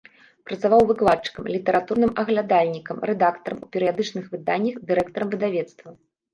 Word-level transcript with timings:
Працаваў 0.51 0.81
выкладчыкам, 0.91 1.49
літаратурным 1.57 2.15
аглядальнікам, 2.23 2.97
рэдактарам 3.11 3.61
у 3.65 3.71
перыядычных 3.79 4.23
выданнях, 4.35 4.83
дырэктарам 4.91 5.27
выдавецтва. 5.39 5.89